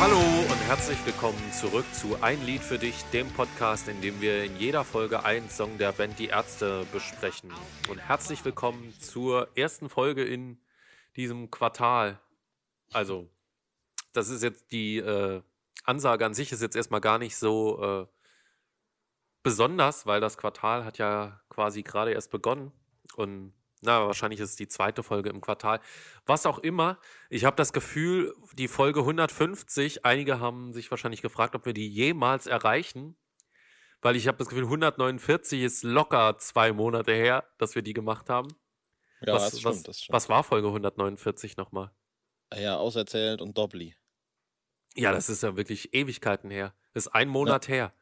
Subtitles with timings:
[0.00, 4.44] Hallo und herzlich willkommen zurück zu Ein Lied für dich, dem Podcast, in dem wir
[4.44, 7.52] in jeder Folge einen Song der Band Die Ärzte besprechen.
[7.86, 10.58] Und herzlich willkommen zur ersten Folge in
[11.16, 12.18] diesem Quartal.
[12.90, 13.28] Also,
[14.14, 15.42] das ist jetzt die äh,
[15.84, 18.06] Ansage an sich ist jetzt erstmal gar nicht so äh,
[19.42, 22.72] besonders, weil das Quartal hat ja quasi gerade erst begonnen
[23.16, 23.52] und
[23.82, 25.80] na, wahrscheinlich ist es die zweite Folge im Quartal.
[26.26, 26.98] Was auch immer.
[27.30, 31.88] Ich habe das Gefühl, die Folge 150, einige haben sich wahrscheinlich gefragt, ob wir die
[31.88, 33.16] jemals erreichen.
[34.02, 38.30] Weil ich habe das Gefühl, 149 ist locker zwei Monate her, dass wir die gemacht
[38.30, 38.48] haben.
[39.20, 40.14] Ja, was, das was, stimmt, das stimmt.
[40.14, 41.90] was war Folge 149 nochmal?
[42.54, 43.94] Ja, auserzählt und Doppli.
[44.94, 46.74] Ja, das ist ja wirklich Ewigkeiten her.
[46.94, 47.92] Das ist ein Monat her.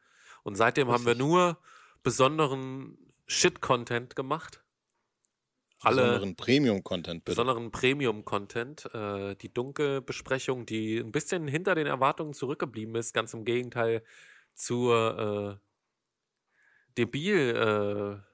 [0.43, 1.27] Und seitdem haben wir Richtig.
[1.27, 1.61] nur
[2.01, 4.63] besonderen Shit-Content gemacht.
[5.81, 8.93] Alle Besonderen Premium-Content, besonderen Premium-Content.
[8.93, 14.03] Äh, die Dunkelbesprechung, die ein bisschen hinter den Erwartungen zurückgeblieben ist, ganz im Gegenteil
[14.53, 15.65] zur äh,
[16.97, 18.29] Debil äh,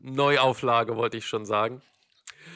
[0.00, 1.80] Neuauflage, wollte ich schon sagen.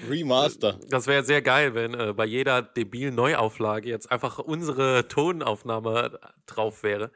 [0.09, 0.79] Remaster.
[0.89, 6.83] Das wäre sehr geil, wenn äh, bei jeder debil Neuauflage jetzt einfach unsere Tonaufnahme drauf
[6.83, 7.13] wäre.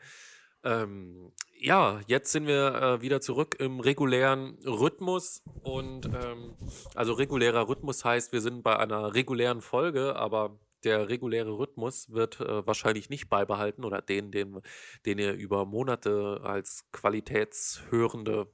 [0.65, 6.57] Ähm, ja, jetzt sind wir äh, wieder zurück im regulären Rhythmus und ähm,
[6.95, 12.41] also regulärer Rhythmus heißt, wir sind bei einer regulären Folge, aber der reguläre Rhythmus wird
[12.41, 14.63] äh, wahrscheinlich nicht beibehalten oder den, den,
[15.05, 18.51] den ihr über Monate als qualitätshörende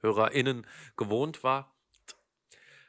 [0.00, 1.76] HörerInnen gewohnt war.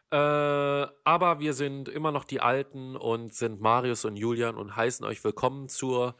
[0.09, 5.05] Äh, aber wir sind immer noch die Alten und sind Marius und Julian und heißen
[5.05, 6.15] euch willkommen zur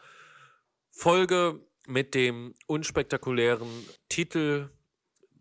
[0.89, 3.67] Folge mit dem unspektakulären
[4.09, 4.69] Titel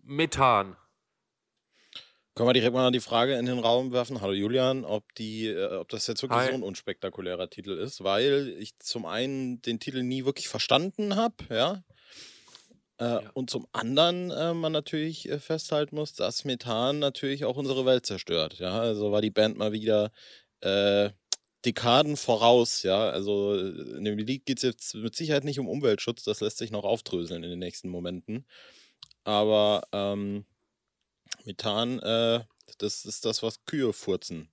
[0.03, 0.77] Methan.
[2.35, 4.23] Können wir direkt mal die Frage in den Raum werfen?
[4.23, 6.49] Hallo Julian, ob die, äh, ob das jetzt wirklich Hi.
[6.49, 11.35] so ein unspektakulärer Titel ist, weil ich zum einen den Titel nie wirklich verstanden habe,
[11.51, 11.83] ja.
[12.99, 13.31] Äh, Ja.
[13.35, 18.07] Und zum anderen äh, man natürlich äh, festhalten muss, dass Methan natürlich auch unsere Welt
[18.07, 18.55] zerstört.
[18.59, 20.11] Ja, also war die Band mal wieder
[21.65, 22.83] Dekaden voraus.
[22.83, 26.41] Ja, also äh, in dem Lied geht es jetzt mit Sicherheit nicht um Umweltschutz, das
[26.41, 28.47] lässt sich noch aufdröseln in den nächsten Momenten.
[29.25, 30.45] Aber ähm,
[31.45, 32.45] Methan, äh,
[32.79, 34.49] das ist das, was Kühe furzen.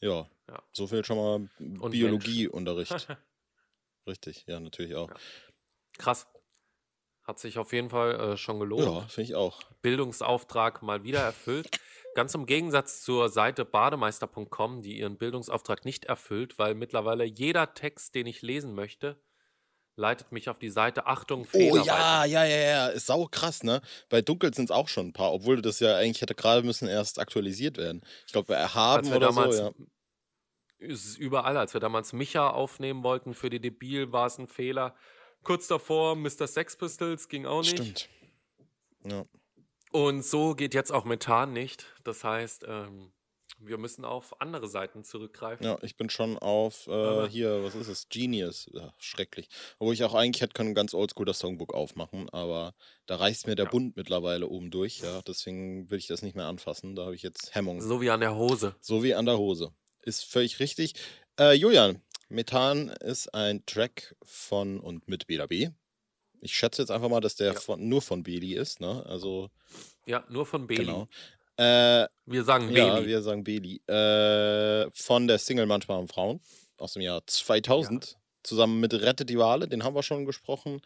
[0.00, 0.62] Ja, Ja.
[0.72, 3.08] so viel schon mal Biologieunterricht.
[4.06, 5.08] Richtig, ja, natürlich auch.
[5.08, 5.16] Ja.
[5.96, 6.26] Krass.
[7.22, 8.84] Hat sich auf jeden Fall äh, schon gelohnt.
[8.84, 9.62] Ja, finde ich auch.
[9.80, 11.70] Bildungsauftrag mal wieder erfüllt.
[12.14, 18.14] Ganz im Gegensatz zur Seite bademeister.com, die ihren Bildungsauftrag nicht erfüllt, weil mittlerweile jeder Text,
[18.14, 19.20] den ich lesen möchte,
[19.96, 23.62] leitet mich auf die Seite Achtung Fehler Oh ja, ja, ja, ja, ist sau krass,
[23.62, 23.80] ne?
[24.08, 26.88] Bei Dunkel sind es auch schon ein paar, obwohl das ja eigentlich hätte gerade müssen
[26.88, 28.02] erst aktualisiert werden.
[28.26, 29.72] Ich glaube, bei Erhaben oder damals, so, ja.
[30.78, 34.96] ist überall, als wir damals Micha aufnehmen wollten für die Debil, war es ein Fehler.
[35.42, 36.46] Kurz davor Mr.
[36.46, 37.78] Sex Pistols ging auch nicht.
[37.78, 38.08] Stimmt.
[39.04, 39.24] Ja.
[39.94, 41.86] Und so geht jetzt auch Methan nicht.
[42.02, 43.12] Das heißt, ähm,
[43.58, 45.64] wir müssen auf andere Seiten zurückgreifen.
[45.64, 48.08] ja, ich bin schon auf, äh, hier, was ist es?
[48.08, 48.68] Genius.
[48.72, 49.48] Ja, schrecklich.
[49.78, 52.74] Obwohl ich auch eigentlich hätte können ganz oldschool das Songbook aufmachen, aber
[53.06, 53.70] da reißt mir der Ja.
[53.70, 55.22] Bund mittlerweile oben durch, ja.
[55.22, 56.96] Deswegen will ich das nicht mehr anfassen.
[56.96, 57.80] Da habe ich jetzt Hemmungen.
[57.80, 58.74] So wie an der Hose.
[58.80, 59.72] So wie an der Hose.
[60.02, 60.94] Ist völlig richtig.
[61.38, 65.68] Äh, Julian, Methan ist ein Track von und mit Bela B.
[66.44, 67.60] Ich schätze jetzt einfach mal, dass der Ja.
[67.60, 69.02] von, nur von Beli ist, ne?
[69.06, 69.48] Also,
[70.06, 70.84] Ja, nur von Beli.
[70.84, 71.08] genau.
[71.56, 73.06] Äh, Wir sagen ja, Beli.
[73.08, 73.76] wir sagen Beli.
[73.86, 76.40] Äh, von der Single Manchmal haben Frauen
[76.78, 78.16] aus dem Jahr 2000.
[78.42, 80.82] Zusammen mit Rette die Wale, den haben wir schon gesprochen.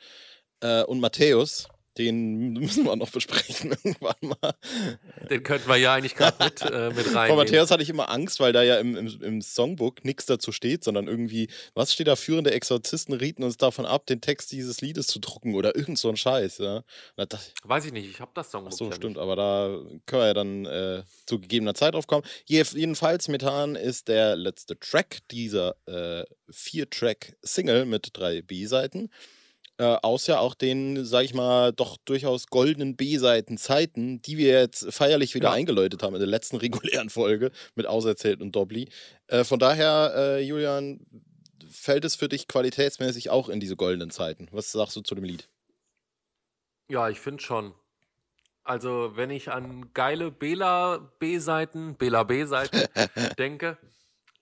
[0.61, 1.67] Äh, und Matthäus,
[1.99, 4.55] den müssen wir noch besprechen irgendwann mal.
[5.29, 7.37] Den könnten wir ja eigentlich gerade mit, äh, mit Von reinnehmen.
[7.37, 10.85] Matthäus hatte ich immer Angst, weil da ja im, im, im Songbook nichts dazu steht,
[10.85, 15.09] sondern irgendwie, was steht da, führende Exorzisten rieten uns davon ab, den Text dieses Liedes
[15.09, 16.77] zu drucken oder irgend so ein Scheiß, ja.
[16.77, 16.85] Und
[17.17, 19.23] da dachte ich, Weiß ich nicht, ich habe das Songbook ach so, stimmt, nicht.
[19.23, 22.25] aber da können wir ja dann äh, zu gegebener Zeit drauf kommen.
[22.47, 29.11] Je, jedenfalls, Methan ist der letzte Track dieser äh, Vier-Track-Single mit drei B-Seiten.
[29.79, 34.93] Äh, aus ja auch den, sag ich mal, doch durchaus goldenen B-Seiten-Zeiten, die wir jetzt
[34.93, 35.55] feierlich wieder Ja.
[35.55, 36.57] eingeläutet haben in der letzten
[37.03, 38.89] regulären Folge mit Auserzählt und Doppli.
[39.29, 41.01] Äh, von daher, äh, Julian,
[41.71, 44.49] fällt es für dich qualitätsmäßig auch in diese goldenen Zeiten?
[44.51, 45.49] Was sagst du zu dem Lied?
[46.91, 47.75] Ja, ich finde schon.
[48.65, 52.83] Also, wenn ich an geile Bela B-Seiten, Bela B-Seiten
[53.39, 53.79] denke,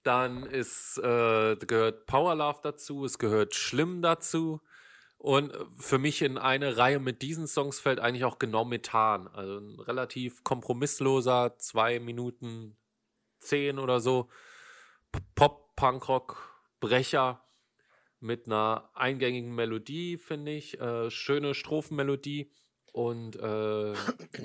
[0.03, 4.61] dann ist, äh, gehört Power Love dazu, es gehört Schlimm dazu.
[5.19, 9.29] Und äh, für mich in eine Reihe mit diesen Songs fällt eigentlich auch genau Methan.
[9.29, 12.77] Also ein relativ kompromissloser, zwei Minuten
[13.41, 14.29] zehn oder so.
[15.35, 17.43] Pop, Punkrock, Brecher
[18.21, 20.81] mit einer eingängigen Melodie, finde ich.
[20.81, 22.51] Äh, schöne Strophenmelodie.
[22.97, 23.93] Und äh,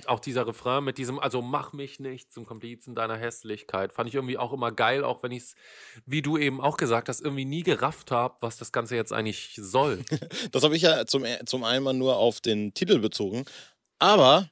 [0.07, 4.15] auch dieser Refrain mit diesem, also mach mich nicht zum Komplizen deiner Hässlichkeit, fand ich
[4.15, 5.55] irgendwie auch immer geil, auch wenn ich es,
[6.05, 9.53] wie du eben auch gesagt hast, irgendwie nie gerafft habe, was das Ganze jetzt eigentlich
[9.55, 10.03] soll.
[10.51, 13.45] das habe ich ja zum, zum einen nur auf den Titel bezogen,
[13.99, 14.49] aber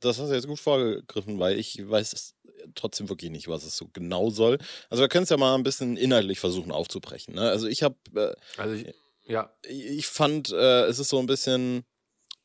[0.00, 2.36] das hast du jetzt gut vorgegriffen, weil ich weiß
[2.74, 4.56] trotzdem wirklich nicht, was es so genau soll.
[4.88, 7.34] Also wir können es ja mal ein bisschen inhaltlich versuchen aufzubrechen.
[7.34, 7.50] Ne?
[7.50, 8.94] Also ich habe, äh, also ich,
[9.24, 11.84] ja, ich fand, äh, es ist so ein bisschen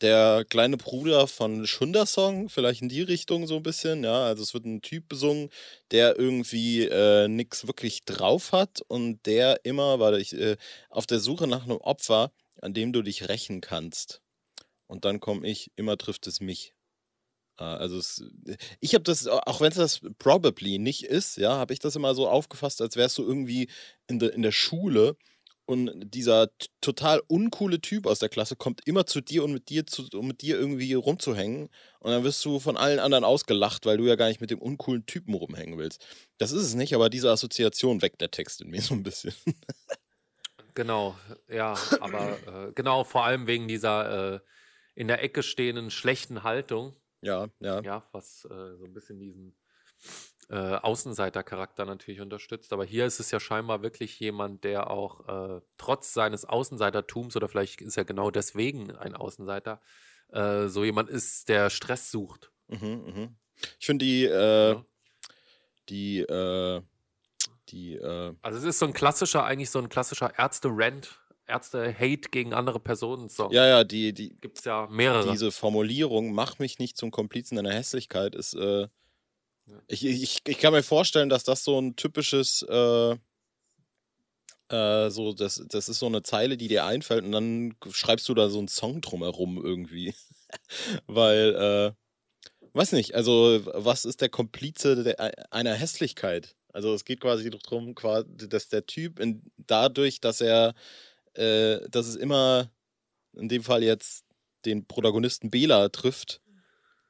[0.01, 4.25] der kleine Bruder von Schunder-Song, vielleicht in die Richtung so ein bisschen, ja.
[4.25, 5.50] Also es wird ein Typ besungen,
[5.92, 10.57] der irgendwie äh, nichts wirklich drauf hat und der immer, weil ich äh,
[10.89, 12.31] auf der Suche nach einem Opfer,
[12.62, 14.21] an dem du dich rächen kannst.
[14.88, 16.74] Und dann komme ich, immer trifft es mich.
[17.59, 18.24] Äh, also es,
[18.80, 22.15] ich habe das, auch wenn es das probably nicht ist, ja, habe ich das immer
[22.15, 23.69] so aufgefasst, als wärst du irgendwie
[24.07, 25.15] in, de, in der Schule
[25.66, 26.50] und dieser
[26.81, 30.28] total uncoole Typ aus der Klasse kommt immer zu dir und mit dir zu, um
[30.28, 31.69] mit dir irgendwie rumzuhängen.
[32.00, 34.60] Und dann wirst du von allen anderen ausgelacht, weil du ja gar nicht mit dem
[34.60, 36.06] uncoolen Typen rumhängen willst.
[36.38, 39.34] Das ist es nicht, aber diese Assoziation weckt der Text in mir so ein bisschen.
[40.74, 41.16] genau,
[41.48, 44.40] ja, aber äh, genau, vor allem wegen dieser äh,
[44.96, 46.96] in der Ecke stehenden schlechten Haltung.
[47.22, 47.81] Ja, ja.
[47.81, 49.56] Ja, was äh, so ein bisschen diesen
[50.50, 52.74] äh, Außenseitercharakter natürlich unterstützt.
[52.74, 57.48] Aber hier ist es ja scheinbar wirklich jemand, der auch äh, trotz seines Außenseitertums oder
[57.48, 59.82] vielleicht ist er genau deswegen ein Außenseiter,
[60.32, 62.52] äh, so jemand ist, der Stress sucht.
[62.68, 63.36] Mhm, mhm.
[63.80, 64.86] Ich finde die, äh, ja.
[65.90, 66.82] die, äh,
[67.70, 71.18] die, äh also es ist so ein klassischer, eigentlich so ein klassischer Ärzte-Rant.
[71.48, 73.52] Ärzte-Hate gegen andere Personen Song.
[73.52, 75.30] Ja, ja, die, die gibt es ja mehrere.
[75.32, 78.88] Diese Formulierung, mach mich nicht zum Komplizen deiner Hässlichkeit, ist, äh,
[79.88, 83.15] ich, ich, ich kann mir vorstellen, dass das so ein typisches, äh,
[84.69, 88.33] äh, so, das, das ist so eine Zeile, die dir einfällt und dann schreibst du
[88.33, 90.13] da so einen Song drumherum irgendwie.
[91.07, 96.56] Weil, äh, weiß nicht, also was ist der Komplize der, einer Hässlichkeit?
[96.73, 97.95] Also es geht quasi darum,
[98.25, 100.73] dass der Typ in, dadurch, dass er,
[101.33, 102.71] äh, dass es immer
[103.33, 104.25] in dem Fall jetzt
[104.65, 106.41] den Protagonisten Bela trifft,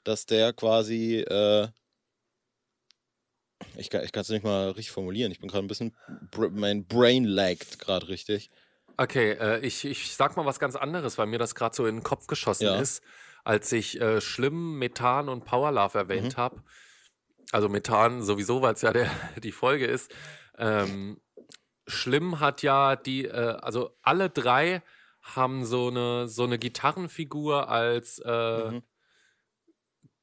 [0.03, 1.67] dass der quasi äh,
[3.75, 5.31] ich kann es nicht mal richtig formulieren.
[5.31, 5.95] Ich bin gerade ein bisschen,
[6.51, 8.49] mein Brain laggt gerade richtig.
[8.97, 11.97] Okay, äh, ich, ich sag mal was ganz anderes, weil mir das gerade so in
[11.97, 12.79] den Kopf geschossen ja.
[12.79, 13.01] ist,
[13.43, 16.41] als ich äh, Schlimm, Methan und Powerlove erwähnt mhm.
[16.41, 16.63] habe.
[17.51, 19.09] Also Methan sowieso, weil es ja der,
[19.43, 20.13] die Folge ist.
[20.57, 21.19] Ähm,
[21.87, 24.81] Schlimm hat ja die, äh, also alle drei
[25.21, 28.83] haben so eine, so eine Gitarrenfigur als äh, mhm.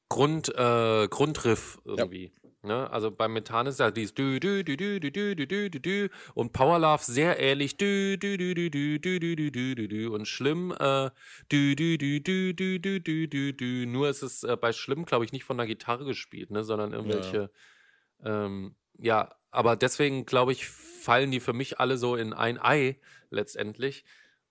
[0.09, 2.33] Grund, äh, Grundriff irgendwie.
[2.33, 2.38] Ja.
[2.63, 2.91] Ne?
[2.91, 5.83] Also beim Methan ist ja dieses dü dü dü dü dü dü dü dü dü
[5.83, 9.89] dü und Powerlove sehr ähnlich dü dü dü dü dü dü dü dü dü dü
[9.89, 11.11] dü und schlimm äh,
[11.53, 15.05] dü dü dü dü dü dü dü dü dü nur ist es äh, bei schlimm
[15.05, 17.51] glaube ich nicht von der Gitarre gespielt, ne, sondern irgendwelche
[18.25, 22.59] ja, ähm, ja aber deswegen glaube ich fallen die für mich alle so in ein
[22.59, 23.01] Ei
[23.31, 24.05] letztendlich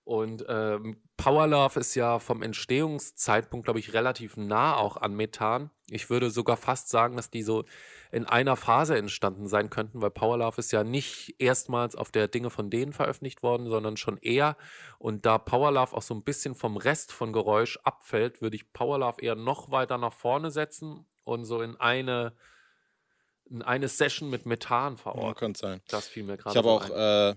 [0.08, 5.68] und ähm, Powerlove ist ja vom Entstehungszeitpunkt, glaube ich, relativ nah auch an Methan.
[5.90, 7.66] Ich würde sogar fast sagen, dass die so
[8.10, 12.48] in einer Phase entstanden sein könnten, weil Powerlove ist ja nicht erstmals auf der Dinge
[12.48, 14.56] von denen veröffentlicht worden, sondern schon eher.
[14.98, 19.20] Und da Powerlove auch so ein bisschen vom Rest von Geräusch abfällt, würde ich Powerlove
[19.20, 22.32] eher noch weiter nach vorne setzen und so in eine
[23.44, 25.28] in eine Session mit Methan verorten.
[25.28, 25.82] Ja, könnte sein.
[25.88, 26.58] Das fiel mir gerade.
[26.58, 27.34] Ich habe auch äh,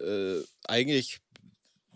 [0.00, 1.20] äh, eigentlich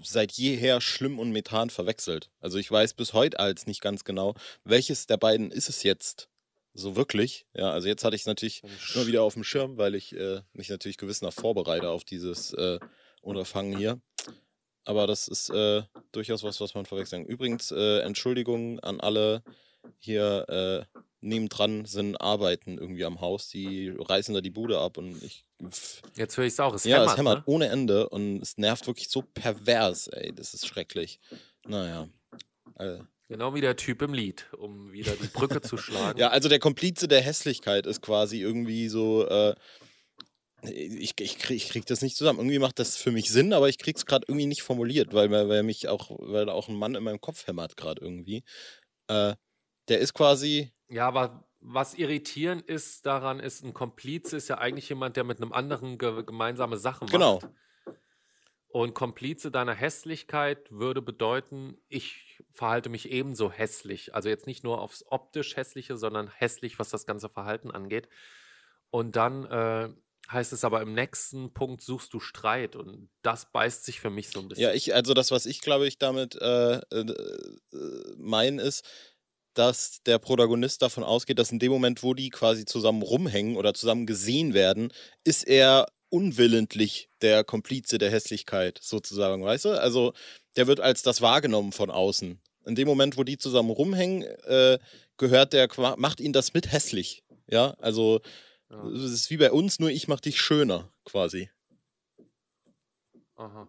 [0.02, 2.30] seit jeher Schlimm und Methan verwechselt.
[2.40, 4.34] Also ich weiß bis heute als nicht ganz genau,
[4.64, 6.28] welches der beiden ist es jetzt
[6.74, 7.46] so wirklich.
[7.54, 8.62] Ja, also jetzt hatte ich es natürlich
[8.94, 12.78] immer wieder auf dem Schirm, weil ich äh, mich natürlich gewissenhaft vorbereite auf dieses äh,
[13.22, 14.00] Unterfangen hier.
[14.84, 17.24] Aber das ist äh, durchaus was, was man verwechseln.
[17.24, 19.42] Übrigens, äh, Entschuldigung an alle
[19.98, 25.22] hier äh, nebendran sind Arbeiten irgendwie am Haus, die reißen da die Bude ab und
[25.22, 25.44] ich.
[26.14, 27.10] Jetzt höre ich es auch, es ja, hämmert.
[27.10, 27.52] es hämmert ne?
[27.52, 31.18] ohne Ende und es nervt wirklich so pervers, ey, das ist schrecklich.
[31.66, 32.08] Naja.
[32.74, 33.04] Also.
[33.28, 36.18] Genau wie der Typ im Lied, um wieder die Brücke zu schlagen.
[36.20, 39.26] Ja, also der Komplize der Hässlichkeit ist quasi irgendwie so.
[39.26, 39.54] Äh,
[40.62, 42.38] ich, ich, krieg, ich krieg das nicht zusammen.
[42.38, 45.62] Irgendwie macht das für mich Sinn, aber ich krieg's gerade irgendwie nicht formuliert, weil, weil
[45.62, 48.44] mich auch, weil da auch ein Mann in meinem Kopf hämmert gerade irgendwie.
[49.08, 49.34] Äh,
[49.88, 54.88] der ist quasi ja, aber was irritierend ist daran, ist, ein Komplize ist ja eigentlich
[54.88, 57.34] jemand, der mit einem anderen ge gemeinsame Sachen genau.
[57.34, 57.42] macht.
[57.42, 57.54] Genau.
[58.68, 64.14] Und Komplize deiner Hässlichkeit würde bedeuten, ich verhalte mich ebenso hässlich.
[64.14, 68.08] Also jetzt nicht nur aufs optisch hässliche, sondern hässlich, was das ganze Verhalten angeht.
[68.90, 69.88] Und dann äh,
[70.30, 74.30] heißt es aber im nächsten Punkt suchst du Streit und das beißt sich für mich
[74.30, 74.64] so ein bisschen.
[74.64, 77.14] Ja, ich, also das, was ich glaube ich damit äh, äh,
[78.18, 78.84] meine, ist,
[79.58, 83.74] dass der Protagonist davon ausgeht, dass in dem Moment, wo die quasi zusammen rumhängen oder
[83.74, 84.92] zusammen gesehen werden,
[85.24, 89.70] ist er unwillentlich der Komplize der Hässlichkeit, sozusagen, weißt du?
[89.70, 90.12] Also
[90.56, 92.40] der wird als das wahrgenommen von außen.
[92.66, 94.78] In dem Moment, wo die zusammen rumhängen, äh,
[95.16, 97.22] gehört der, macht ihn das mit hässlich.
[97.48, 98.20] Ja, also
[98.70, 98.86] ja.
[98.88, 101.50] es ist wie bei uns, nur ich mach dich schöner, quasi.
[103.36, 103.68] Aha.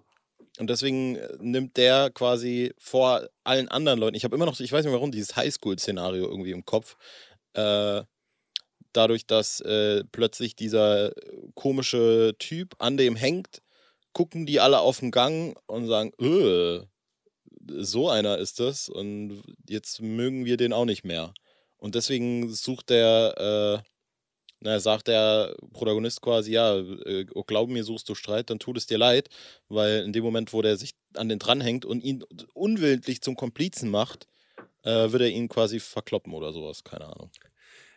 [0.57, 4.71] Und deswegen äh, nimmt der quasi vor allen anderen Leuten, ich habe immer noch, ich
[4.71, 6.97] weiß nicht warum, dieses Highschool-Szenario irgendwie im Kopf.
[7.53, 8.03] Äh,
[8.93, 11.11] dadurch, dass äh, plötzlich dieser
[11.53, 13.61] komische Typ an dem hängt,
[14.13, 16.81] gucken die alle auf den Gang und sagen, öh,
[17.77, 21.33] so einer ist das und jetzt mögen wir den auch nicht mehr.
[21.77, 23.96] Und deswegen sucht der, äh,
[24.59, 28.77] na, sagt der Protagonist quasi, ja, äh, oh, glaub mir, suchst du Streit, dann tut
[28.77, 29.29] es dir leid,
[29.69, 32.23] weil in dem Moment, wo der sich an den dranhängt und ihn
[32.53, 34.27] unwillentlich zum Komplizen macht,
[34.83, 37.31] äh, wird er ihn quasi verkloppen oder sowas, keine Ahnung.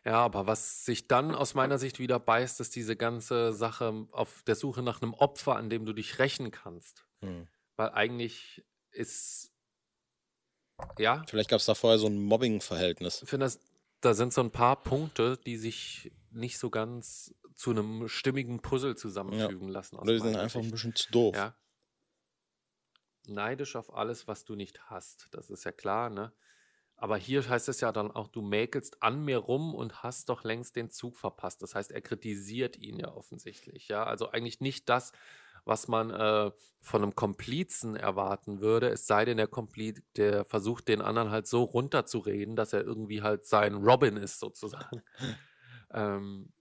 [0.05, 4.43] Ja, aber was sich dann aus meiner Sicht wieder beißt, ist diese ganze Sache auf
[4.47, 7.05] der Suche nach einem Opfer, an dem du dich rächen kannst.
[7.21, 7.47] Hm.
[7.77, 9.53] Weil eigentlich ist.
[10.99, 11.23] Ja.
[11.29, 13.23] Vielleicht gab es da vorher so ein Mobbing-Verhältnis.
[13.23, 13.51] Ich finde,
[14.01, 18.97] da sind so ein paar Punkte, die sich nicht so ganz zu einem stimmigen Puzzle
[18.97, 19.75] zusammenfügen ja.
[19.75, 19.97] lassen.
[19.97, 20.69] Oder die sind einfach Sicht.
[20.69, 21.37] ein bisschen zu doof.
[21.37, 21.55] Ja.
[23.27, 25.29] Neidisch auf alles, was du nicht hast.
[25.33, 26.33] Das ist ja klar, ne?
[26.97, 30.45] Aber hier heißt es ja dann auch, du mäkelst an mir rum und hast doch
[30.45, 31.63] längst den Zug verpasst.
[31.63, 33.89] Das heißt, er kritisiert ihn ja offensichtlich.
[33.89, 35.13] Ja, also eigentlich nicht das,
[35.65, 36.51] was man äh,
[36.81, 41.47] von einem Komplizen erwarten würde, es sei denn, der Kompliz, der versucht, den anderen halt
[41.47, 45.03] so runterzureden, dass er irgendwie halt sein Robin ist, sozusagen.
[45.93, 46.53] ähm,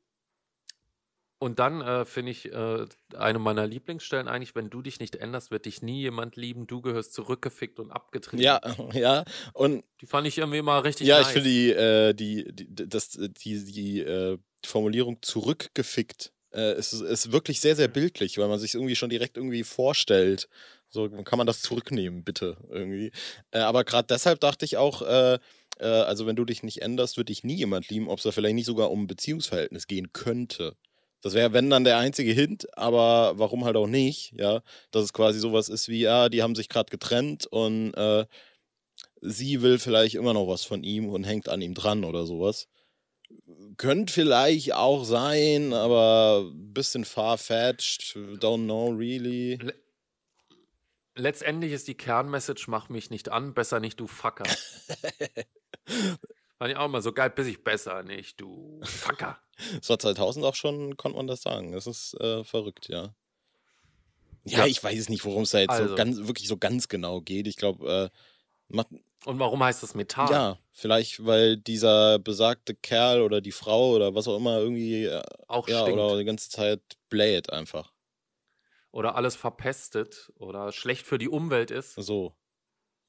[1.41, 2.85] und dann äh, finde ich äh,
[3.17, 6.81] eine meiner Lieblingsstellen eigentlich, wenn du dich nicht änderst, wird dich nie jemand lieben, du
[6.81, 8.43] gehörst zurückgefickt und abgetreten.
[8.43, 8.59] Ja,
[8.93, 9.23] ja.
[9.53, 11.27] Und die fand ich irgendwie mal richtig Ja, nice.
[11.27, 17.31] ich finde die, äh, die, die, das, die, die äh, Formulierung zurückgefickt äh, ist, ist
[17.31, 20.47] wirklich sehr, sehr bildlich, weil man sich irgendwie schon direkt irgendwie vorstellt.
[20.89, 23.11] So kann man das zurücknehmen, bitte, irgendwie.
[23.51, 25.37] Äh, aber gerade deshalb dachte ich auch, äh,
[25.79, 28.31] äh, also wenn du dich nicht änderst, wird dich nie jemand lieben, ob es da
[28.31, 30.75] vielleicht nicht sogar um ein Beziehungsverhältnis gehen könnte.
[31.21, 35.13] Das wäre, wenn dann der einzige Hint, aber warum halt auch nicht, ja, dass es
[35.13, 38.25] quasi sowas ist wie, ja, die haben sich gerade getrennt und äh,
[39.21, 42.67] sie will vielleicht immer noch was von ihm und hängt an ihm dran oder sowas.
[43.77, 49.59] Könnte vielleicht auch sein, aber ein bisschen far-fetched, don't know really.
[51.15, 54.45] Letztendlich ist die Kernmessage, mach mich nicht an, besser nicht, du Fucker.
[56.57, 59.39] Fand ich auch mal so geil, bis ich besser nicht, du Fucker.
[59.77, 61.71] Das war 2000 auch schon, konnte man das sagen.
[61.71, 63.13] Das ist äh, verrückt, ja.
[64.43, 64.59] ja.
[64.59, 65.89] Ja, ich weiß es nicht, worum es da jetzt also.
[65.89, 67.47] so ganz, wirklich so ganz genau geht.
[67.47, 68.73] Ich glaube, äh,
[69.25, 70.31] und warum heißt das Metall?
[70.31, 75.21] Ja, vielleicht, weil dieser besagte Kerl oder die Frau oder was auch immer irgendwie äh,
[75.47, 75.99] auch ja, stinkt.
[75.99, 77.91] oder die ganze Zeit bläht einfach.
[78.91, 81.95] Oder alles verpestet oder schlecht für die Umwelt ist.
[81.95, 82.35] So.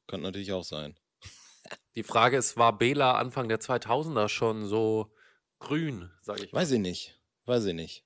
[0.06, 0.98] Könnte natürlich auch sein.
[1.94, 5.14] Die Frage ist, war Bela Anfang der 2000er schon so
[5.58, 6.60] grün, sage ich mal?
[6.60, 7.20] Weiß ich nicht.
[7.46, 8.04] Weiß ich nicht.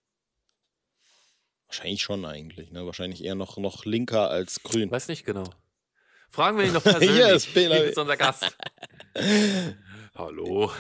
[1.67, 2.87] Wahrscheinlich schon eigentlich, ne?
[2.87, 4.91] Wahrscheinlich eher noch, noch linker als grün.
[4.91, 5.45] Weiß nicht genau.
[6.35, 7.13] Fragen wir ihn noch persönlich.
[7.13, 7.47] Hier ist.
[7.47, 8.45] Hier ist unser Gast.
[10.17, 10.71] Hallo.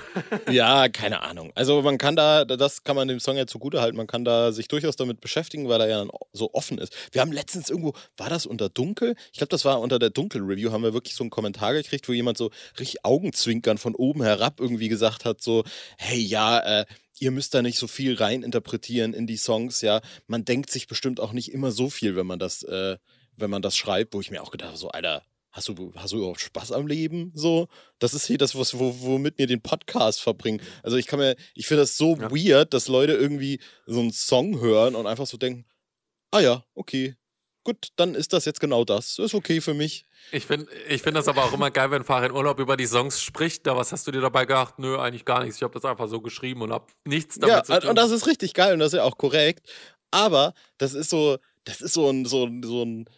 [0.50, 1.52] ja, keine Ahnung.
[1.54, 4.50] Also man kann da, das kann man dem Song ja zugute halten, man kann da
[4.50, 6.92] sich durchaus damit beschäftigen, weil er ja so offen ist.
[7.12, 9.14] Wir haben letztens irgendwo, war das unter Dunkel?
[9.32, 12.12] Ich glaube, das war unter der Dunkel-Review, haben wir wirklich so einen Kommentar gekriegt, wo
[12.12, 15.62] jemand so richtig Augenzwinkern von oben herab irgendwie gesagt hat, so,
[15.98, 16.86] hey, ja, äh,
[17.18, 20.00] ihr müsst da nicht so viel reininterpretieren in die Songs, ja.
[20.26, 22.98] Man denkt sich bestimmt auch nicht immer so viel, wenn man das, äh,
[23.36, 25.22] wenn man das schreibt, wo ich mir auch gedacht habe, so, Alter,
[25.54, 27.30] hast du, hast du überhaupt Spaß am Leben?
[27.34, 27.68] So,
[28.00, 30.60] das ist hier das, was, wo, womit wir den Podcast verbringen.
[30.82, 32.30] Also ich kann mir, ich finde das so ja.
[32.30, 35.64] weird, dass Leute irgendwie so einen Song hören und einfach so denken,
[36.32, 37.14] ah ja, okay,
[37.62, 39.14] gut, dann ist das jetzt genau das.
[39.14, 40.06] Das ist okay für mich.
[40.32, 43.22] Ich finde ich find das aber auch immer geil, wenn Farin Urlaub über die Songs
[43.22, 43.64] spricht.
[43.64, 44.80] Da was hast du dir dabei gedacht?
[44.80, 45.56] Nö, eigentlich gar nichts.
[45.56, 47.90] Ich habe das einfach so geschrieben und habe nichts damit ja, zu tun.
[47.90, 49.68] Und das ist richtig geil und das ist ja auch korrekt.
[50.10, 53.08] Aber das ist so, das ist so ein, so, so ein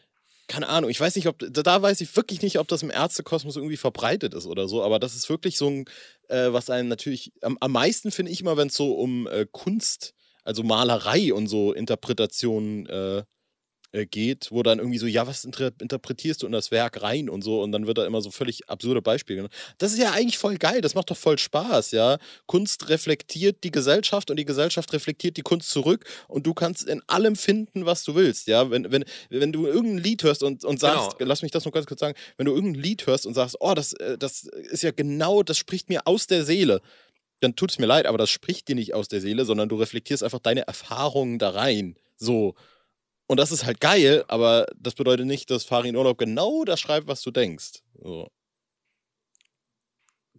[0.49, 3.57] keine Ahnung, ich weiß nicht, ob, da weiß ich wirklich nicht, ob das im Ärztekosmos
[3.57, 5.85] irgendwie verbreitet ist oder so, aber das ist wirklich so ein,
[6.29, 9.47] äh, was einen natürlich, am, am meisten finde ich immer, wenn es so um äh,
[9.51, 13.25] Kunst, also Malerei und so Interpretationen äh,
[14.05, 17.43] geht, wo dann irgendwie so, ja, was inter interpretierst du in das Werk rein und
[17.43, 19.55] so und dann wird da immer so völlig absurde Beispiele genannt.
[19.79, 22.19] Das ist ja eigentlich voll geil, das macht doch voll Spaß, ja.
[22.47, 27.01] Kunst reflektiert die Gesellschaft und die Gesellschaft reflektiert die Kunst zurück und du kannst in
[27.07, 28.71] allem finden, was du willst, ja.
[28.71, 31.29] Wenn, wenn, wenn du irgendein Lied hörst und, und sagst, genau.
[31.29, 33.75] lass mich das noch ganz kurz sagen, wenn du irgendein Lied hörst und sagst, oh,
[33.75, 36.83] das, äh, das ist ja genau, das spricht mir aus der Seele,
[37.41, 39.77] dann tut es mir leid, aber das spricht dir nicht aus der Seele, sondern du
[39.77, 41.97] reflektierst einfach deine Erfahrungen da rein.
[42.17, 42.55] So.
[43.27, 47.09] Und das ist halt geil, aber das bedeutet nicht, dass Farin Urlaub genau das schreibt,
[47.09, 47.83] was du denkst.
[47.95, 48.29] So.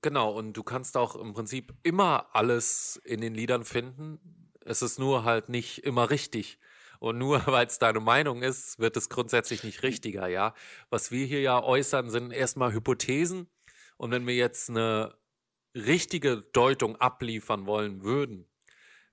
[0.01, 4.19] Genau, und du kannst auch im Prinzip immer alles in den Liedern finden.
[4.63, 6.59] Es ist nur halt nicht immer richtig.
[6.99, 10.53] Und nur weil es deine Meinung ist, wird es grundsätzlich nicht richtiger, ja.
[10.89, 13.47] Was wir hier ja äußern, sind erstmal Hypothesen.
[13.97, 15.17] Und wenn wir jetzt eine
[15.75, 18.47] richtige Deutung abliefern wollen würden,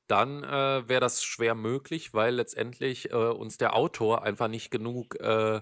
[0.07, 5.19] dann äh, wäre das schwer möglich, weil letztendlich äh, uns der Autor einfach nicht genug
[5.21, 5.61] äh,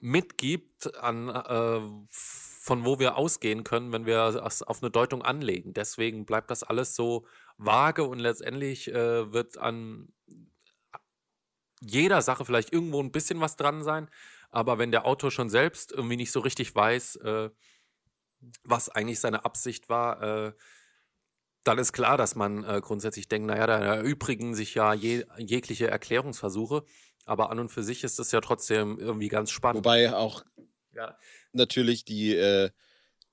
[0.00, 5.74] mitgibt, an, äh, von wo wir ausgehen können, wenn wir es auf eine Deutung anlegen.
[5.74, 7.26] Deswegen bleibt das alles so
[7.56, 10.12] vage und letztendlich äh, wird an
[11.80, 14.08] jeder Sache vielleicht irgendwo ein bisschen was dran sein.
[14.50, 17.50] Aber wenn der Autor schon selbst irgendwie nicht so richtig weiß, äh,
[18.64, 20.54] was eigentlich seine Absicht war,
[21.64, 25.88] dann ist klar, dass man äh, grundsätzlich denkt, naja, da erübrigen sich ja je, jegliche
[25.88, 26.84] Erklärungsversuche,
[27.24, 29.84] aber an und für sich ist das ja trotzdem irgendwie ganz spannend.
[29.84, 30.44] Wobei auch
[30.94, 31.16] ja.
[31.52, 32.70] natürlich die, äh,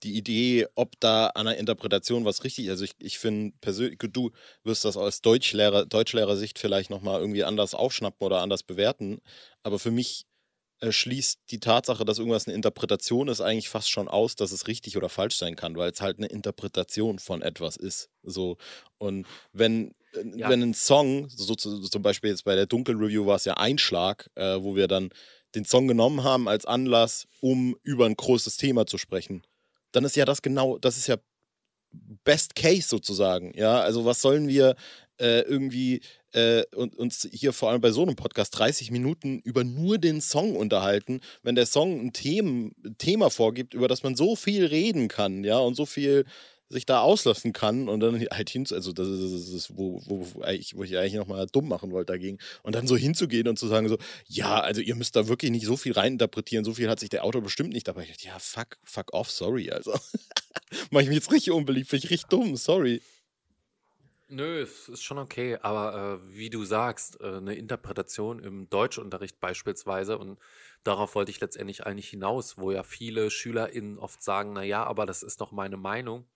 [0.04, 4.00] die Idee, ob da an der Interpretation was richtig ist, also ich, ich finde persönlich,
[4.00, 4.32] du
[4.64, 9.20] wirst das aus Deutschlehrer, Deutschlehrersicht vielleicht nochmal irgendwie anders aufschnappen oder anders bewerten,
[9.64, 10.26] aber für mich
[10.82, 14.98] schließt die Tatsache, dass irgendwas eine Interpretation ist, eigentlich fast schon aus, dass es richtig
[14.98, 18.10] oder falsch sein kann, weil es halt eine Interpretation von etwas ist.
[18.24, 18.58] So.
[18.98, 20.50] Und wenn, äh, ja.
[20.50, 24.58] wenn ein Song, so, zum Beispiel jetzt bei der Dunkel-Review war es ja Einschlag, äh,
[24.62, 25.10] wo wir dann
[25.56, 29.44] den Song genommen haben als Anlass, um über ein großes Thema zu sprechen,
[29.92, 31.18] dann ist ja das genau, das ist ja
[32.24, 33.52] Best Case sozusagen.
[33.58, 34.76] Ja, also was sollen wir
[35.20, 39.64] äh, irgendwie äh, und, uns hier vor allem bei so einem Podcast 30 Minuten über
[39.64, 44.36] nur den Song unterhalten, wenn der Song ein Themen, Thema vorgibt, über das man so
[44.36, 46.26] viel reden kann, ja, und so viel
[46.70, 50.26] sich da auslassen kann und dann halt hin, also das ist, das ist wo, wo,
[50.34, 52.38] wo, ich, wo ich eigentlich nochmal dumm machen wollte dagegen.
[52.62, 55.66] Und dann so hinzugehen und zu sagen so, ja, also ihr müsst da wirklich nicht
[55.66, 58.08] so viel reininterpretieren, so viel hat sich der Autor bestimmt nicht dabei.
[58.20, 59.94] Ja, fuck, fuck off, sorry, also.
[60.92, 63.02] Mach ich mich jetzt richtig unbeliebt, finde ich richtig dumm, sorry.
[64.32, 69.40] Nö, es ist schon okay, aber äh, wie du sagst, äh, eine Interpretation im Deutschunterricht
[69.40, 70.38] beispielsweise, und
[70.84, 75.08] darauf wollte ich letztendlich eigentlich hinaus, wo ja viele SchülerInnen oft sagen, na ja, aber
[75.08, 76.28] das ist doch meine Meinung.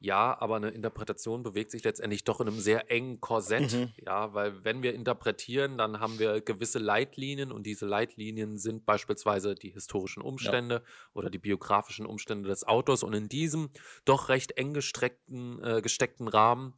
[0.00, 3.72] Ja, aber eine Interpretation bewegt sich letztendlich doch in einem sehr engen Korsett.
[3.72, 3.92] Mhm.
[4.04, 9.56] Ja, weil wenn wir interpretieren, dann haben wir gewisse Leitlinien und diese Leitlinien sind beispielsweise
[9.56, 10.82] die historischen Umstände ja.
[11.14, 13.70] oder die biografischen Umstände des Autors und in diesem
[14.04, 16.74] doch recht eng gestreckten, äh, gesteckten Rahmen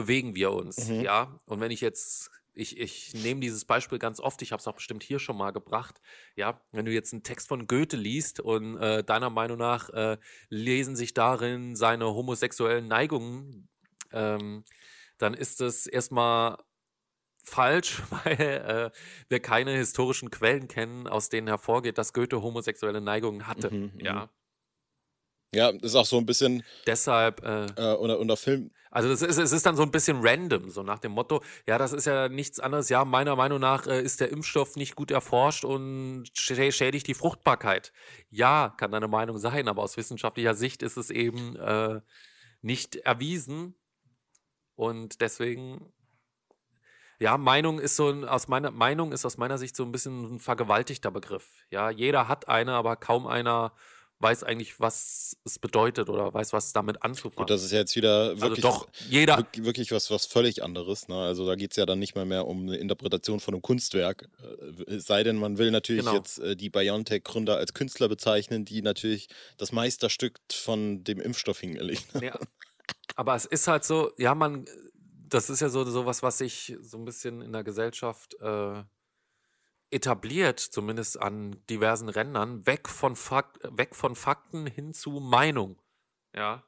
[0.00, 0.88] bewegen wir uns.
[0.88, 1.00] Mhm.
[1.02, 4.66] Ja, und wenn ich jetzt ich, ich nehme dieses Beispiel ganz oft, ich habe es
[4.66, 6.00] auch bestimmt hier schon mal gebracht.
[6.36, 10.18] Ja, wenn du jetzt einen Text von Goethe liest und äh, deiner Meinung nach äh,
[10.48, 13.68] lesen sich darin seine homosexuellen Neigungen,
[14.12, 14.64] ähm,
[15.18, 16.58] dann ist es erstmal
[17.44, 18.90] falsch, weil äh,
[19.28, 23.72] wir keine historischen Quellen kennen, aus denen hervorgeht, dass Goethe homosexuelle Neigungen hatte.
[23.72, 24.00] Mhm, mhm.
[24.00, 24.30] ja.
[25.54, 26.62] Ja, das ist auch so ein bisschen.
[26.86, 27.44] Deshalb.
[27.44, 28.70] Äh, äh, oder, oder Film.
[28.92, 31.78] Also das ist, es ist dann so ein bisschen random, so nach dem Motto, ja,
[31.78, 32.88] das ist ja nichts anderes.
[32.88, 37.92] Ja, meiner Meinung nach äh, ist der Impfstoff nicht gut erforscht und schädigt die Fruchtbarkeit.
[38.30, 42.00] Ja, kann deine Meinung sein, aber aus wissenschaftlicher Sicht ist es eben äh,
[42.62, 43.76] nicht erwiesen.
[44.74, 45.92] Und deswegen,
[47.20, 50.34] ja, Meinung ist so ein, aus meiner Meinung ist aus meiner Sicht so ein bisschen
[50.34, 51.48] ein vergewaltigter Begriff.
[51.70, 53.72] Ja, jeder hat eine, aber kaum einer
[54.20, 57.36] weiß eigentlich, was es bedeutet oder weiß, was damit anzufangen.
[57.36, 61.08] Gut, das ist jetzt wieder also wirklich, also doch, jeder wirklich was, was völlig anderes.
[61.08, 61.16] Ne?
[61.16, 64.28] Also da geht es ja dann nicht mehr, mehr um eine Interpretation von einem Kunstwerk.
[64.86, 66.16] Äh, es sei denn, man will natürlich genau.
[66.16, 72.14] jetzt äh, die BioNTech-Gründer als Künstler bezeichnen, die natürlich das Meisterstück von dem Impfstoff hingelegt
[72.14, 72.24] haben.
[72.24, 72.38] Ja.
[73.16, 74.66] Aber es ist halt so, ja, man,
[75.28, 78.82] das ist ja so sowas, was sich so ein bisschen in der Gesellschaft äh,
[79.90, 85.80] etabliert, zumindest an diversen Rändern, weg von, Fak weg von Fakten hin zu Meinung.
[86.34, 86.64] Ja.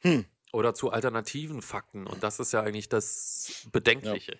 [0.00, 0.26] Hm.
[0.52, 2.06] Oder zu alternativen Fakten.
[2.06, 4.38] Und das ist ja eigentlich das Bedenkliche.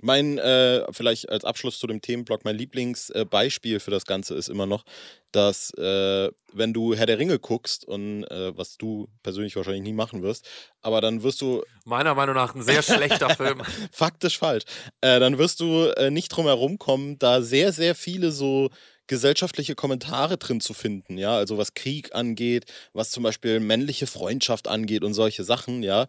[0.00, 4.48] Mein, äh, vielleicht als Abschluss zu dem Themenblock, mein Lieblingsbeispiel äh, für das Ganze ist
[4.48, 4.84] immer noch,
[5.32, 9.92] dass äh, wenn du Herr der Ringe guckst und äh, was du persönlich wahrscheinlich nie
[9.92, 10.48] machen wirst,
[10.80, 11.62] aber dann wirst du.
[11.84, 13.62] Meiner Meinung nach ein sehr schlechter Film.
[13.90, 14.64] Faktisch falsch.
[15.02, 18.70] Äh, dann wirst du äh, nicht drum herum kommen, da sehr, sehr viele so
[19.06, 24.68] gesellschaftliche Kommentare drin zu finden, ja, also was Krieg angeht, was zum Beispiel männliche Freundschaft
[24.68, 26.06] angeht und solche Sachen, ja.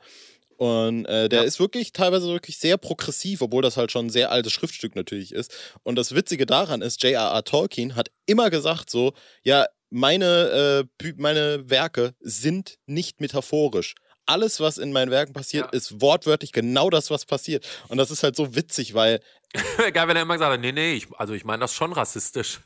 [0.63, 1.45] Und äh, der ja.
[1.45, 5.33] ist wirklich teilweise wirklich sehr progressiv, obwohl das halt schon ein sehr altes Schriftstück natürlich
[5.33, 5.53] ist.
[5.83, 7.43] Und das Witzige daran ist, J.R.R.
[7.43, 9.11] Tolkien hat immer gesagt so,
[9.43, 13.95] ja, meine, äh, meine Werke sind nicht metaphorisch.
[14.25, 15.77] Alles, was in meinen Werken passiert, ja.
[15.77, 17.67] ist wortwörtlich genau das, was passiert.
[17.89, 19.19] Und das ist halt so witzig, weil.
[19.93, 22.61] Geil, wenn er immer gesagt hat, nee, nee, ich, also ich meine das schon rassistisch.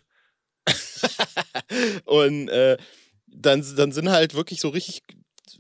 [2.05, 2.77] und äh,
[3.25, 5.01] dann, dann sind halt wirklich so richtig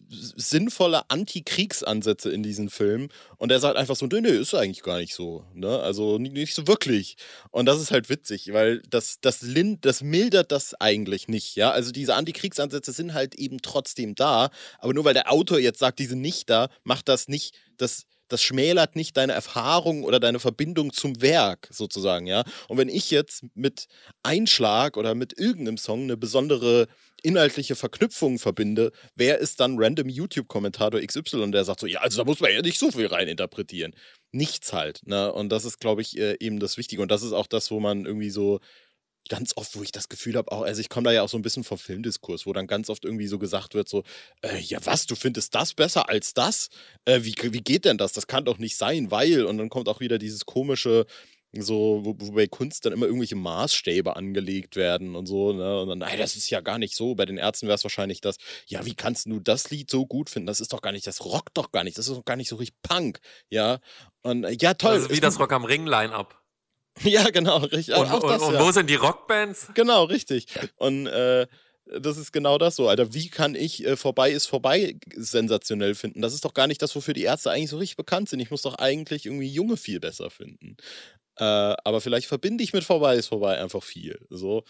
[0.09, 3.09] sinnvolle Anti-Kriegsansätze in diesen Filmen.
[3.37, 5.45] Und er sagt einfach so, nee, nee, ist eigentlich gar nicht so.
[5.53, 5.79] Ne?
[5.79, 7.17] Also nicht so wirklich.
[7.51, 11.55] Und das ist halt witzig, weil das, das, Lind, das mildert das eigentlich nicht.
[11.55, 11.71] Ja?
[11.71, 14.49] Also diese Anti-Kriegsansätze sind halt eben trotzdem da.
[14.79, 18.05] Aber nur weil der Autor jetzt sagt, die sind nicht da, macht das nicht, das
[18.27, 22.43] das schmälert nicht deine Erfahrung oder deine Verbindung zum Werk sozusagen, ja.
[22.67, 23.87] Und wenn ich jetzt mit
[24.23, 26.87] Einschlag oder mit irgendeinem Song eine besondere
[27.23, 32.25] inhaltliche Verknüpfungen verbinde, wer ist dann random YouTube-Kommentator XY, der sagt so, ja, also da
[32.25, 33.95] muss man ja nicht so viel reininterpretieren.
[34.31, 35.01] Nichts halt.
[35.05, 35.31] Ne?
[35.31, 37.01] Und das ist, glaube ich, äh, eben das Wichtige.
[37.01, 38.59] Und das ist auch das, wo man irgendwie so
[39.27, 41.37] ganz oft, wo ich das Gefühl habe, auch, also ich komme da ja auch so
[41.37, 44.03] ein bisschen vom Filmdiskurs, wo dann ganz oft irgendwie so gesagt wird, so,
[44.41, 46.69] äh, ja was, du findest das besser als das?
[47.05, 48.13] Äh, wie, wie geht denn das?
[48.13, 51.05] Das kann doch nicht sein, weil, und dann kommt auch wieder dieses komische,
[51.61, 55.81] so, wo, wo, bei Kunst dann immer irgendwelche Maßstäbe angelegt werden und so, ne?
[55.81, 57.15] Und dann, nein, das ist ja gar nicht so.
[57.15, 60.29] Bei den Ärzten wäre es wahrscheinlich das, ja, wie kannst du das Lied so gut
[60.29, 60.47] finden?
[60.47, 62.49] Das ist doch gar nicht, das rockt doch gar nicht, das ist doch gar nicht
[62.49, 63.79] so richtig Punk, ja.
[64.21, 64.93] Und äh, ja, toll.
[64.93, 66.35] Also wie das Rock am Ring-Line-Up.
[67.03, 67.95] Ja, genau, richtig.
[67.95, 68.59] Und, und, das, und ja.
[68.59, 69.67] wo sind die Rockbands?
[69.75, 70.47] Genau, richtig.
[70.77, 71.45] Und äh,
[71.99, 73.13] das ist genau das so, Alter.
[73.13, 76.21] Wie kann ich äh, vorbei ist vorbei sensationell finden?
[76.21, 78.39] Das ist doch gar nicht das, wofür die Ärzte eigentlich so richtig bekannt sind.
[78.39, 80.77] Ich muss doch eigentlich irgendwie Junge viel besser finden.
[81.39, 84.25] Äh, aber vielleicht verbinde ich mit vorbei ist vorbei einfach viel.
[84.29, 84.63] So.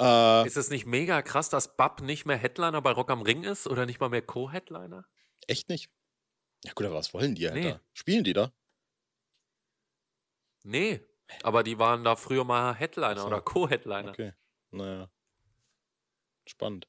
[0.00, 3.42] Äh, ist es nicht mega krass, dass Bab nicht mehr Headliner bei Rock am Ring
[3.42, 5.04] ist oder nicht mal mehr Co-Headliner?
[5.48, 5.90] Echt nicht?
[6.64, 7.60] Ja gut, aber was wollen die, Alter?
[7.60, 7.76] Nee.
[7.92, 8.52] Spielen die da?
[10.62, 11.00] Nee,
[11.42, 13.26] aber die waren da früher mal Headliner so.
[13.26, 14.10] oder Co-Headliner.
[14.10, 14.32] Okay,
[14.70, 15.10] naja.
[16.46, 16.86] Spannend.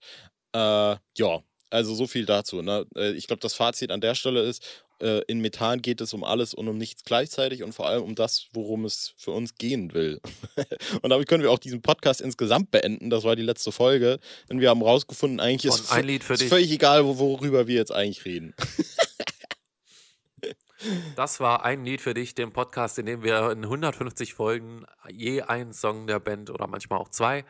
[0.53, 2.61] Äh, ja, also so viel dazu.
[2.61, 2.85] Ne?
[2.95, 6.23] Äh, ich glaube, das Fazit an der Stelle ist, äh, in Methan geht es um
[6.23, 9.93] alles und um nichts gleichzeitig und vor allem um das, worum es für uns gehen
[9.93, 10.21] will.
[11.01, 13.09] und damit können wir auch diesen Podcast insgesamt beenden.
[13.09, 14.19] Das war die letzte Folge.
[14.49, 18.53] Denn wir haben rausgefunden, eigentlich ist, es völlig egal, worüber wir jetzt eigentlich reden.
[21.17, 25.41] Das war ein Lied für dich, den Podcast, in dem wir in 150 Folgen je
[25.41, 27.43] einen Song der Band oder manchmal auch zwei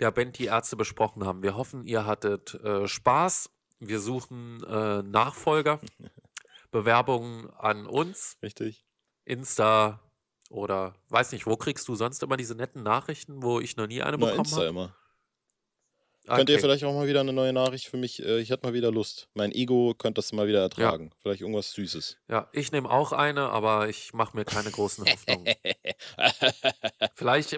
[0.00, 1.42] der Band Die Ärzte besprochen haben.
[1.42, 3.50] Wir hoffen, ihr hattet äh, Spaß.
[3.80, 5.80] Wir suchen äh, Nachfolger.
[6.70, 8.38] Bewerbungen an uns.
[8.42, 8.84] Richtig.
[9.24, 10.00] Insta
[10.50, 14.02] oder weiß nicht, wo kriegst du sonst immer diese netten Nachrichten, wo ich noch nie
[14.02, 14.38] eine Na, bekommen habe?
[14.38, 14.68] Insta hab?
[14.68, 14.96] immer.
[16.30, 16.36] Okay.
[16.36, 18.24] Könnt ihr vielleicht auch mal wieder eine neue Nachricht für mich?
[18.24, 19.26] Äh, ich hätte mal wieder Lust.
[19.34, 21.06] Mein Ego könnte das mal wieder ertragen.
[21.06, 21.16] Ja.
[21.20, 22.18] Vielleicht irgendwas Süßes.
[22.28, 25.52] Ja, ich nehme auch eine, aber ich mache mir keine großen Hoffnungen.
[27.16, 27.56] vielleicht,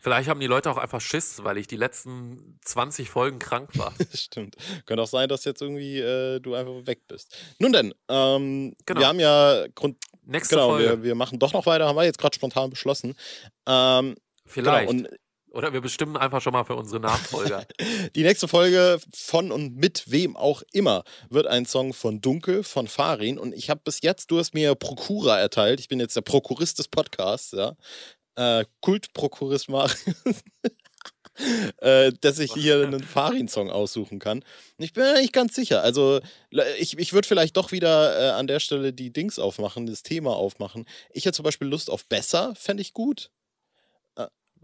[0.00, 3.92] vielleicht haben die Leute auch einfach Schiss, weil ich die letzten 20 Folgen krank war.
[4.14, 4.56] Stimmt.
[4.86, 7.36] Könnte auch sein, dass jetzt irgendwie äh, du einfach weg bist.
[7.58, 9.00] Nun denn, ähm, genau.
[9.00, 9.98] wir haben ja Grund.
[10.22, 10.88] Nächste genau, Folge.
[10.88, 13.14] Wir, wir machen doch noch weiter, haben wir jetzt gerade spontan beschlossen.
[13.66, 14.90] Ähm, Vielleicht.
[14.90, 15.18] Genau, und
[15.54, 17.66] oder wir bestimmen einfach schon mal für unsere Nachfolger.
[18.14, 22.88] Die nächste Folge von und mit wem auch immer wird ein Song von Dunkel, von
[22.88, 23.38] Farin.
[23.38, 25.80] Und ich habe bis jetzt, du hast mir Prokura erteilt.
[25.80, 27.76] Ich bin jetzt der Prokurist des Podcasts, ja.
[28.36, 30.04] Äh, Kultprokurist Marius.
[31.78, 34.44] äh, dass ich hier einen Farin-Song aussuchen kann.
[34.78, 35.82] Ich bin mir nicht ganz sicher.
[35.82, 36.20] Also,
[36.78, 40.34] ich, ich würde vielleicht doch wieder äh, an der Stelle die Dings aufmachen, das Thema
[40.36, 40.84] aufmachen.
[41.10, 43.30] Ich hätte zum Beispiel Lust auf Besser, fände ich gut.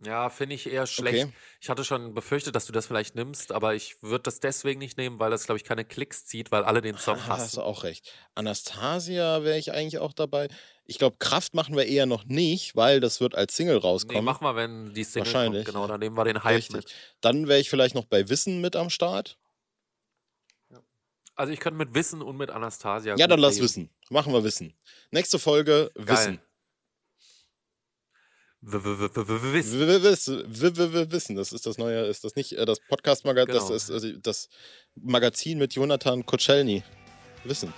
[0.05, 1.27] Ja, finde ich eher schlecht.
[1.27, 1.35] Okay.
[1.61, 4.97] Ich hatte schon befürchtet, dass du das vielleicht nimmst, aber ich würde das deswegen nicht
[4.97, 7.43] nehmen, weil das, glaube ich, keine Klicks zieht, weil alle den Song ah, hassen.
[7.43, 8.11] Hast du auch recht.
[8.35, 10.49] Anastasia wäre ich eigentlich auch dabei.
[10.87, 14.25] Ich glaube, Kraft machen wir eher noch nicht, weil das wird als Single rauskommen.
[14.25, 15.65] Nee, machen wir, wenn die Single Wahrscheinlich.
[15.67, 15.75] kommt.
[15.75, 16.77] Genau, dann nehmen wir den Hype Richtig.
[16.77, 16.95] mit.
[17.21, 19.39] Dann wäre ich vielleicht noch bei Wissen mit am Start.
[21.35, 23.17] Also ich könnte mit Wissen und mit Anastasia.
[23.17, 23.65] Ja, dann lass reden.
[23.65, 23.91] Wissen.
[24.11, 24.75] Machen wir Wissen.
[25.11, 26.07] Nächste Folge Geil.
[26.09, 26.41] Wissen.
[31.11, 34.49] Wissen, das ist das neue, ist das nicht das Podcast-Magazin, das ist das
[34.97, 36.83] Magazin mit Jonathan Kocelny.
[37.45, 37.73] Wissen.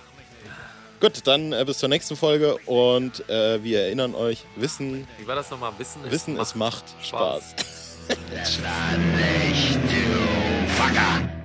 [0.99, 5.05] Gut, dann äh, bis zur nächsten Folge und äh, wir erinnern euch, Wissen.
[5.19, 5.73] Wie war das nochmal?
[5.77, 7.55] Wissen, Wissen ist, es macht Spaß.
[8.33, 11.42] Das war nicht, du Fucker.